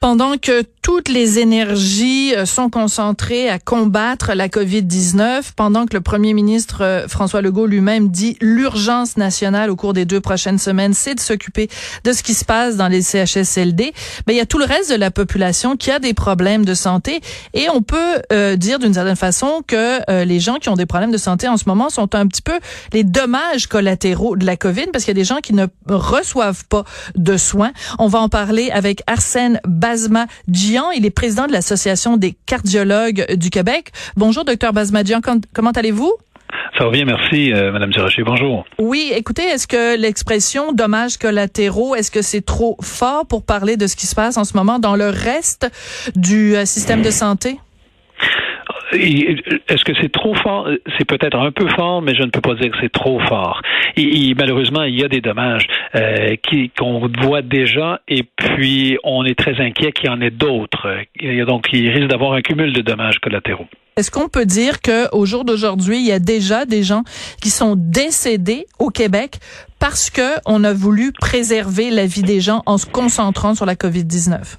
[0.00, 6.00] Pendant que toutes les énergies euh, sont concentrées à combattre la COVID-19, pendant que le
[6.00, 10.94] premier ministre euh, François Legault lui-même dit l'urgence nationale au cours des deux prochaines semaines,
[10.94, 11.68] c'est de s'occuper
[12.04, 13.92] de ce qui se passe dans les CHSLD,
[14.24, 16.74] ben, il y a tout le reste de la population qui a des problèmes de
[16.74, 17.20] santé
[17.52, 21.10] et on peut euh, dire d'une certaine façon que les gens qui ont des problèmes
[21.10, 22.58] de santé en ce moment sont un petit peu
[22.92, 26.64] les dommages collatéraux de la COVID parce qu'il y a des gens qui ne reçoivent
[26.66, 26.84] pas
[27.16, 27.72] de soins.
[27.98, 29.60] On va en parler avec Arsène
[30.50, 30.90] Gian.
[30.90, 33.92] Il est président de l'Association des cardiologues du Québec.
[34.16, 35.20] Bonjour, docteur Basma Gian.
[35.54, 36.12] Comment allez-vous?
[36.78, 38.22] Ça va bien, merci, euh, Madame Durocher.
[38.22, 38.64] Bonjour.
[38.78, 43.86] Oui, écoutez, est-ce que l'expression dommages collatéraux, est-ce que c'est trop fort pour parler de
[43.86, 45.70] ce qui se passe en ce moment dans le reste
[46.14, 47.58] du euh, système de santé?
[48.92, 50.68] Est-ce que c'est trop fort?
[50.96, 53.60] C'est peut-être un peu fort, mais je ne peux pas dire que c'est trop fort.
[53.96, 56.36] Malheureusement, il y a des dommages euh,
[56.78, 60.88] qu'on voit déjà, et puis on est très inquiet qu'il y en ait d'autres.
[61.46, 63.66] Donc, il risque d'avoir un cumul de dommages collatéraux.
[63.96, 67.02] Est-ce qu'on peut dire qu'au jour d'aujourd'hui, il y a déjà des gens
[67.42, 69.38] qui sont décédés au Québec
[69.80, 74.56] parce qu'on a voulu préserver la vie des gens en se concentrant sur la COVID-19?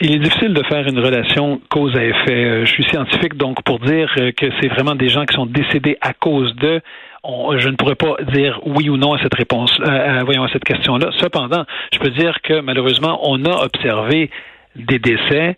[0.00, 2.44] Il est difficile de faire une relation cause à effet.
[2.44, 5.46] Euh, je suis scientifique, donc pour dire euh, que c'est vraiment des gens qui sont
[5.46, 6.80] décédés à cause de,
[7.24, 10.64] je ne pourrais pas dire oui ou non à cette réponse, euh, voyons à cette
[10.64, 11.10] question-là.
[11.18, 14.30] Cependant, je peux dire que malheureusement, on a observé
[14.76, 15.56] des décès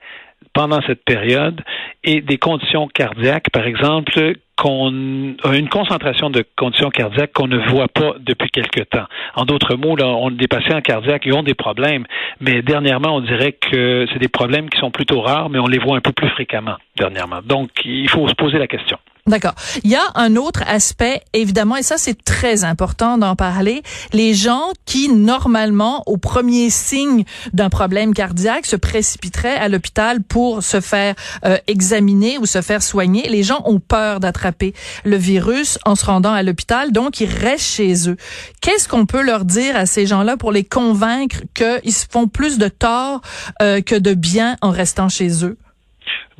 [0.53, 1.61] pendant cette période
[2.05, 7.59] et des conditions cardiaques, par exemple, qu'on a une concentration de conditions cardiaques qu'on ne
[7.71, 9.07] voit pas depuis quelque temps.
[9.35, 12.05] En d'autres mots, là, on des patients cardiaques qui ont des problèmes,
[12.41, 15.79] mais dernièrement, on dirait que c'est des problèmes qui sont plutôt rares, mais on les
[15.79, 17.41] voit un peu plus fréquemment dernièrement.
[17.45, 18.99] Donc, il faut se poser la question.
[19.29, 19.55] D'accord.
[19.85, 23.85] Il y a un autre aspect, évidemment, et ça c'est très important d'en parler.
[24.13, 27.23] Les gens qui, normalement, au premier signe
[27.53, 32.83] d'un problème cardiaque, se précipiteraient à l'hôpital pour se faire euh, examiner ou se faire
[32.83, 34.75] soigner, les gens ont peur d'attraper
[35.05, 38.17] le virus en se rendant à l'hôpital, donc ils restent chez eux.
[38.61, 42.59] Qu'est-ce qu'on peut leur dire à ces gens-là pour les convaincre qu'ils se font plus
[42.59, 43.21] de tort
[43.63, 45.57] euh, que de bien en restant chez eux?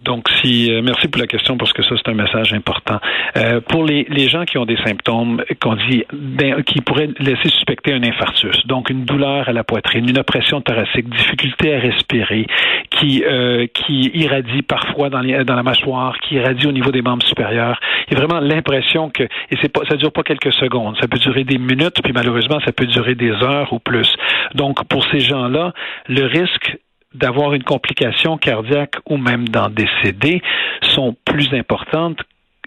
[0.03, 2.99] Donc, si euh, merci pour la question parce que ça c'est un message important.
[3.37, 7.49] Euh, pour les, les, gens qui ont des symptômes qu'on dit ben, qui pourraient laisser
[7.51, 12.47] suspecter un infarctus, donc une douleur à la poitrine, une oppression thoracique, difficulté à respirer,
[12.91, 17.03] qui euh, qui irradie parfois dans, les, dans la mâchoire, qui irradie au niveau des
[17.03, 20.53] membres supérieurs, il y a vraiment l'impression que et c'est pas ça dure pas quelques
[20.53, 24.13] secondes, ça peut durer des minutes, puis malheureusement ça peut durer des heures ou plus.
[24.55, 25.73] Donc pour ces gens-là,
[26.09, 26.77] le risque
[27.15, 30.43] d'avoir une complication cardiaque ou même d'en décéder
[30.83, 32.21] sont plus importantes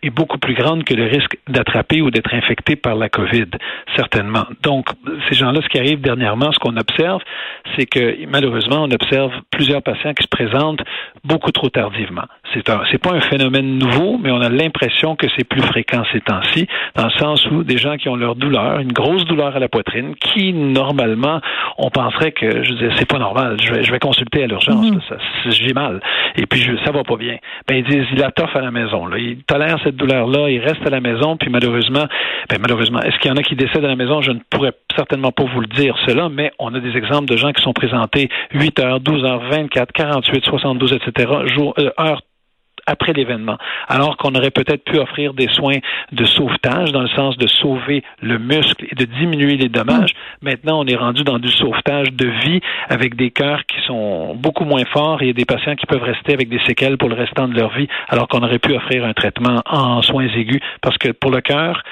[0.03, 3.47] est beaucoup plus grande que le risque d'attraper ou d'être infecté par la COVID,
[3.95, 4.45] certainement.
[4.61, 4.88] Donc,
[5.29, 7.22] ces gens-là, ce qui arrive dernièrement, ce qu'on observe,
[7.75, 10.83] c'est que malheureusement, on observe plusieurs patients qui se présentent
[11.23, 12.25] beaucoup trop tardivement.
[12.53, 16.03] C'est un, c'est pas un phénomène nouveau, mais on a l'impression que c'est plus fréquent
[16.12, 19.56] ces temps-ci, dans le sens où des gens qui ont leur douleur, une grosse douleur
[19.56, 21.41] à la poitrine, qui normalement,
[21.77, 24.85] on penserait que, je disais, c'est pas normal, je vais, je vais consulter à l'urgence,
[24.85, 25.51] mm-hmm.
[25.51, 26.01] j'ai mal,
[26.35, 27.38] et puis je, ça va pas bien.
[27.67, 30.59] Ben ils disent, il a toffe à la maison, là, il tolère cette douleur-là, il
[30.59, 32.06] reste à la maison, puis malheureusement,
[32.50, 34.22] ben malheureusement, est-ce qu'il y en a qui décèdent à la maison?
[34.22, 37.38] Je ne pourrais certainement pas vous le dire cela, mais on a des exemples de
[37.38, 41.91] gens qui sont présentés 8 heures, 12 heures, 24, 48, 72, etc., jour, euh,
[42.85, 43.57] après l'événement,
[43.88, 45.79] alors qu'on aurait peut-être pu offrir des soins
[46.12, 50.13] de sauvetage dans le sens de sauver le muscle et de diminuer les dommages.
[50.41, 50.50] Mm.
[50.50, 54.65] Maintenant, on est rendu dans du sauvetage de vie avec des cœurs qui sont beaucoup
[54.65, 57.56] moins forts et des patients qui peuvent rester avec des séquelles pour le restant de
[57.56, 61.31] leur vie, alors qu'on aurait pu offrir un traitement en soins aigus parce que pour
[61.31, 61.83] le cœur,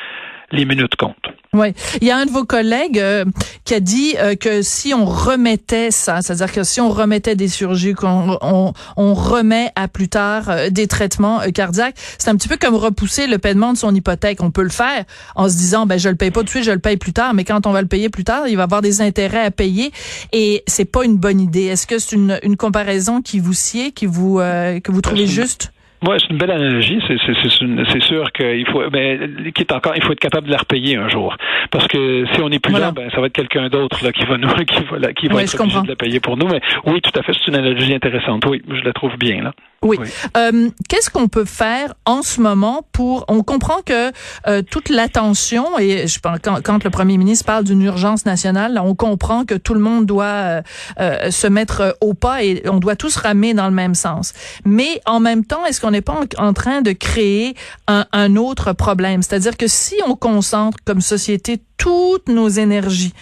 [0.53, 1.33] les minutes comptent.
[1.53, 1.67] Oui,
[2.01, 3.25] il y a un de vos collègues euh,
[3.63, 7.47] qui a dit euh, que si on remettait ça, c'est-à-dire que si on remettait des
[7.47, 12.47] chirurgies, qu'on on, on, remet à plus tard euh, des traitements cardiaques, c'est un petit
[12.47, 14.41] peu comme repousser le paiement de son hypothèque.
[14.41, 15.05] On peut le faire
[15.35, 17.13] en se disant, ben je le paye pas tout de suite, je le paye plus
[17.13, 19.51] tard, mais quand on va le payer plus tard, il va avoir des intérêts à
[19.51, 19.91] payer
[20.31, 21.65] et c'est pas une bonne idée.
[21.65, 25.72] Est-ce que c'est une, une comparaison qui vous sied, qui vous que vous trouvez juste?
[26.07, 27.00] Oui, c'est une belle analogie.
[27.07, 30.97] C'est sûr qu'il faut, ben, qui est encore, il faut être capable de la repayer
[30.97, 31.35] un jour.
[31.71, 34.25] Parce que si on n'est plus là, ben, ça va être quelqu'un d'autre là qui
[34.25, 36.47] va nous, qui va, qui va être obligé de la payer pour nous.
[36.47, 38.45] Mais oui, tout à fait, c'est une analogie intéressante.
[38.45, 39.53] Oui, je la trouve bien là.
[39.81, 39.97] Oui.
[40.38, 44.11] Euh, Qu'est-ce qu'on peut faire en ce moment pour On comprend que
[44.47, 48.79] euh, toute l'attention et je pense quand, quand, le premier ministre parle d'une urgence nationale,
[48.81, 50.61] on comprend que tout le monde doit
[51.00, 54.33] euh se mettre au pas et on doit tous ramer dans le même sens.
[54.65, 57.55] Mais en même temps, est-ce qu'on n'est pas en, train de créer
[57.87, 59.21] un, un autre problème.
[59.23, 63.13] C'est-à-dire que si on concentre comme société toutes nos énergies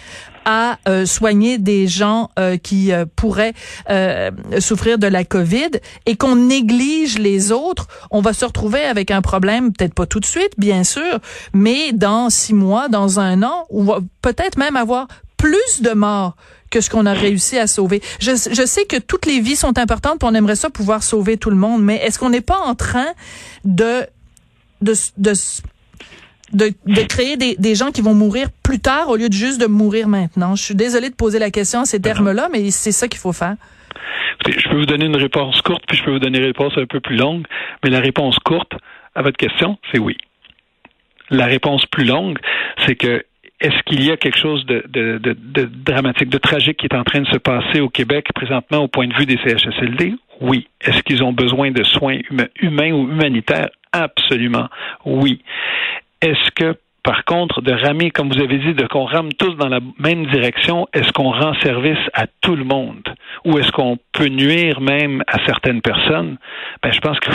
[0.44, 3.54] à euh, soigner des gens euh, qui euh, pourraient
[4.58, 5.70] souffrir de la COVID
[6.06, 10.20] et qu'on néglige les autres, on va se retrouver avec un problème, peut-être pas tout
[10.20, 11.20] de suite, bien sûr,
[11.52, 15.08] mais dans six mois, dans un an, on va peut-être même avoir
[15.42, 16.36] plus de morts
[16.70, 18.00] que ce qu'on a réussi à sauver.
[18.20, 21.50] Je, je sais que toutes les vies sont importantes, on aimerait ça pouvoir sauver tout
[21.50, 23.08] le monde, mais est-ce qu'on n'est pas en train
[23.64, 24.06] de
[24.80, 25.32] de, de
[26.52, 29.60] de, de créer des, des, gens qui vont mourir plus tard au lieu de juste
[29.60, 30.54] de mourir maintenant?
[30.54, 33.32] Je suis désolée de poser la question à ces termes-là, mais c'est ça qu'il faut
[33.32, 33.56] faire.
[34.46, 36.86] Je peux vous donner une réponse courte, puis je peux vous donner une réponse un
[36.86, 37.46] peu plus longue,
[37.82, 38.72] mais la réponse courte
[39.14, 40.16] à votre question, c'est oui.
[41.30, 42.38] La réponse plus longue,
[42.86, 43.24] c'est que
[43.62, 44.82] est-ce qu'il y a quelque chose de,
[45.84, 49.06] dramatique, de tragique qui est en train de se passer au Québec présentement au point
[49.06, 50.14] de vue des CHSLD?
[50.40, 50.66] Oui.
[50.80, 52.18] Est-ce qu'ils ont besoin de soins
[52.60, 53.70] humains ou humanitaires?
[53.92, 54.68] Absolument.
[55.04, 55.42] Oui.
[56.20, 59.68] Est-ce que par contre, de ramer, comme vous avez dit, de qu'on rame tous dans
[59.68, 63.02] la même direction, est-ce qu'on rend service à tout le monde?
[63.44, 66.36] Ou est-ce qu'on peut nuire même à certaines personnes?
[66.82, 67.30] Ben, je pense que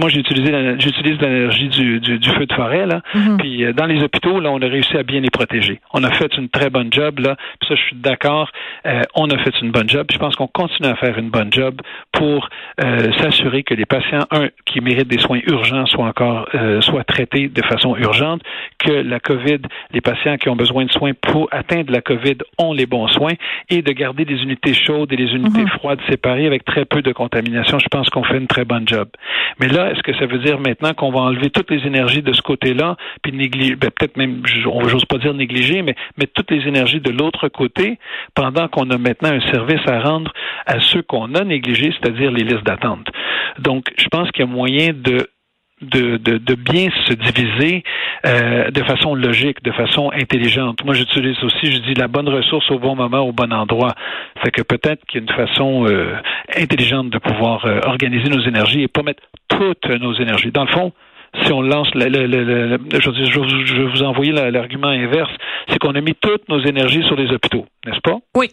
[0.00, 3.02] moi, j'ai utilisé j'utilise l'énergie du, du, feu de forêt, là.
[3.14, 3.36] Mm-hmm.
[3.36, 5.80] Puis euh, dans les hôpitaux, là, on a réussi à bien les protéger.
[5.92, 7.36] On a fait une très bonne job, là.
[7.60, 8.50] Puis ça, je suis d'accord.
[8.86, 10.06] Euh, on a fait une bonne job.
[10.10, 11.82] je pense qu'on continue à faire une bonne job
[12.12, 12.48] pour
[12.82, 16.48] euh, s'assurer que les patients, un, qui méritent des soins urgents soient encore,
[16.80, 18.40] soient traités de façon urgente,
[18.78, 19.58] que la COVID,
[19.92, 23.34] les patients qui ont besoin de soins pour atteindre la COVID ont les bons soins
[23.68, 25.68] et de garder des unités chaudes et des unités mhm.
[25.68, 27.78] froides séparées avec très peu de contamination.
[27.78, 29.08] Je pense qu'on fait une très bonne job.
[29.60, 32.32] Mais là, est-ce que ça veut dire maintenant qu'on va enlever toutes les énergies de
[32.32, 36.66] ce côté-là, puis négliger, ben, peut-être même, j'ose pas dire négliger, mais mettre toutes les
[36.66, 37.98] énergies de l'autre côté
[38.34, 40.32] pendant qu'on a maintenant un service à rendre
[40.66, 43.08] à ceux qu'on a négligés, c'est-à-dire les listes d'attente.
[43.58, 45.28] Donc, je pense qu'il y a moyen de
[45.80, 47.82] de, de, de, bien se diviser
[48.26, 50.84] euh, de façon logique, de façon intelligente.
[50.84, 53.94] Moi, j'utilise aussi, je dis la bonne ressource au bon moment, au bon endroit.
[54.42, 56.14] Fait que peut-être qu'il y a une façon euh,
[56.56, 60.50] intelligente de pouvoir euh, organiser nos énergies et pas mettre toutes nos énergies.
[60.50, 60.92] Dans le fond,
[61.44, 65.30] si on lance, le, le, le, je, je, je, vais vous envoyer l'argument inverse,
[65.68, 68.16] c'est qu'on a mis toutes nos énergies sur les hôpitaux, n'est-ce pas?
[68.36, 68.48] Oui.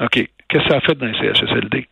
[0.00, 0.28] OK.
[0.48, 1.88] Qu'est-ce que ça a fait dans les CHSLD?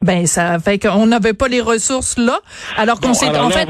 [0.00, 2.38] Ben ça fait qu'on n'avait pas les ressources là,
[2.76, 3.68] alors qu'on s'est en fait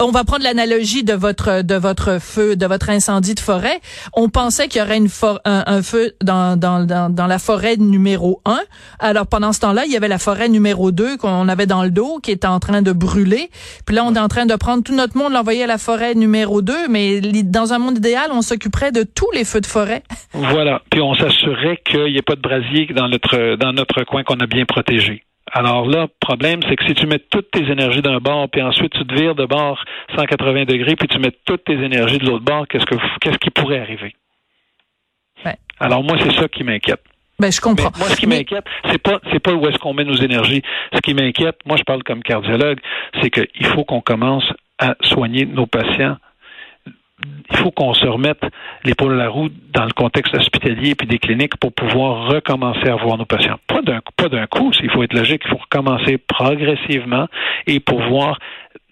[0.00, 3.80] on va prendre, l'analogie de votre de votre feu de votre incendie de forêt.
[4.12, 5.08] On pensait qu'il y aurait une
[5.44, 8.60] un, feu dans, dans, dans dans la forêt numéro un.
[9.00, 11.90] Alors pendant ce temps-là, il y avait la forêt numéro 2 qu'on avait dans le
[11.90, 13.50] dos qui était en train de brûler.
[13.84, 16.14] Puis là on est en train de prendre tout notre monde l'envoyer à la forêt
[16.14, 20.04] numéro 2, mais dans un monde idéal, on s'occuperait de tous les feux de forêt.
[20.34, 24.22] Voilà, puis on s'assurerait qu'il n'y ait pas de brasier dans notre dans notre coin
[24.22, 25.24] qu'on a bien protégé.
[25.56, 28.60] Alors là, le problème, c'est que si tu mets toutes tes énergies d'un bord, puis
[28.60, 29.82] ensuite tu te vires de bord
[30.16, 33.50] 180 degrés, puis tu mets toutes tes énergies de l'autre bord, qu'est-ce que qu'est-ce qui
[33.50, 34.14] pourrait arriver?
[35.80, 37.02] Alors moi, c'est ça qui m'inquiète.
[37.38, 37.90] Ben, je comprends.
[37.98, 40.62] moi, ce qui m'inquiète, c'est pas, c'est pas où est-ce qu'on met nos énergies.
[40.92, 42.78] Ce qui m'inquiète, moi, je parle comme cardiologue,
[43.20, 44.44] c'est qu'il faut qu'on commence
[44.78, 46.16] à soigner nos patients
[47.50, 48.42] il faut qu'on se remette
[48.84, 52.96] l'épaule à la roue dans le contexte hospitalier et des cliniques pour pouvoir recommencer à
[52.96, 53.58] voir nos patients.
[53.66, 57.26] Pas d'un pas d'un coup, il faut être logique, il faut recommencer progressivement
[57.66, 58.38] et pouvoir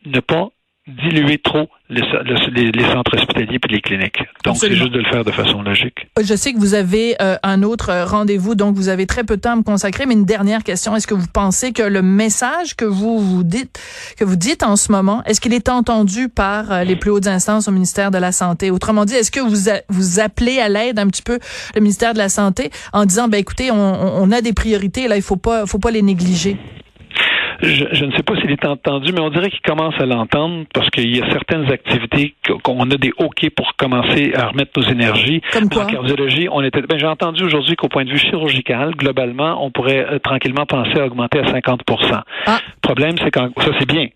[0.07, 0.49] ne pas
[0.89, 4.19] diluer trop les, centres hospitaliers puis les cliniques.
[4.45, 6.09] Donc, c'est juste de le faire de façon logique.
[6.21, 9.43] Je sais que vous avez euh, un autre rendez-vous, donc vous avez très peu de
[9.43, 10.97] temps à me consacrer, mais une dernière question.
[10.97, 13.79] Est-ce que vous pensez que le message que vous, vous dites,
[14.17, 17.29] que vous dites en ce moment, est-ce qu'il est entendu par euh, les plus hautes
[17.29, 18.73] instances au ministère de la Santé?
[18.73, 21.39] Autrement dit, est-ce que vous, vous appelez à l'aide un petit peu
[21.77, 25.15] le ministère de la Santé en disant, ben écoutez, on, on a des priorités, là,
[25.15, 26.59] il faut pas, faut pas les négliger?
[27.63, 30.91] Je, ne sais pas s'il est entendu, mais on dirait qu'il commence à l'entendre parce
[30.91, 35.41] qu'il y a certaines activités qu'on a des OK pour commencer à remettre nos énergies.
[35.53, 35.85] Comme quoi?
[35.85, 36.83] En cardiologie, on était.
[36.83, 40.99] Ben, j'ai entendu aujourd'hui qu'au point de vue chirurgical, globalement, on pourrait euh, tranquillement penser
[40.99, 41.83] à augmenter à 50
[42.47, 42.59] ah.
[42.67, 44.09] Le problème, c'est quand ça c'est bien.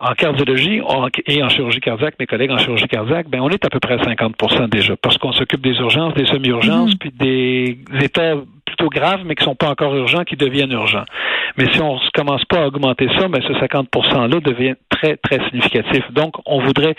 [0.00, 0.80] En cardiologie
[1.26, 3.94] et en chirurgie cardiaque, mes collègues en chirurgie cardiaque, ben on est à peu près
[3.94, 6.98] à 50% déjà, parce qu'on s'occupe des urgences, des semi-urgences, mm-hmm.
[6.98, 8.36] puis des états
[8.78, 11.04] plutôt graves, mais qui sont pas encore urgents, qui deviennent urgents.
[11.56, 15.16] Mais si on ne commence pas à augmenter ça, ben ce 50 %-là devient très,
[15.16, 16.04] très significatif.
[16.12, 16.94] Donc, on voudrait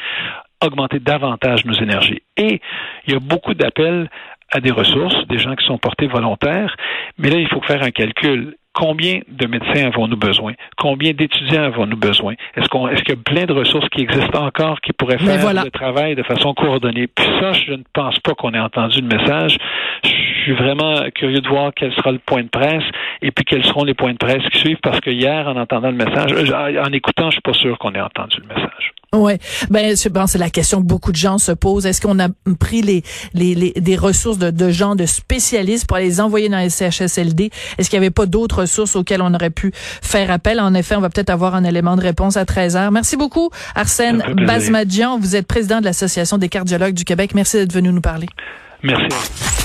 [0.63, 2.21] augmenter davantage nos énergies.
[2.38, 2.62] Et
[3.07, 4.09] il y a beaucoup d'appels
[4.51, 6.75] à des ressources, des gens qui sont portés volontaires,
[7.17, 10.53] mais là, il faut faire un calcul combien de médecins avons-nous besoin?
[10.77, 12.36] Combien d'étudiants avons-nous besoin?
[12.55, 15.53] Est-ce qu'on est-ce qu'il y a plein de ressources qui existent encore qui pourraient faire
[15.53, 17.07] le travail de façon coordonnée?
[17.07, 19.57] Puis ça, je ne pense pas qu'on ait entendu le message.
[20.03, 20.09] Je
[20.41, 22.84] suis vraiment curieux de voir quel sera le point de presse
[23.22, 25.91] et puis quels seront les points de presse qui suivent parce que hier, en entendant
[25.91, 28.93] le message, en écoutant, je suis pas sûr qu'on ait entendu le message.
[29.12, 29.39] Ouais,
[29.72, 31.88] ben je c'est la question que beaucoup de gens se posent.
[31.88, 32.27] Est-ce qu'on a
[32.60, 33.01] pris les,
[33.34, 37.50] les, les des ressources de, de, gens de spécialistes pour les envoyer dans les CHSLD
[37.79, 40.60] Est-ce qu'il n'y avait pas d'autres ressources auxquelles on aurait pu faire appel?
[40.60, 42.91] En effet, on va peut-être avoir un élément de réponse à 13 heures.
[42.91, 45.17] Merci beaucoup, Arsène Bazmadjian.
[45.17, 47.31] Vous êtes président de l'association des cardiologues du Québec.
[47.34, 48.27] Merci d'être venu nous parler.
[48.81, 49.07] Merci.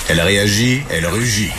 [0.09, 1.51] Elle réagit, elle rugit.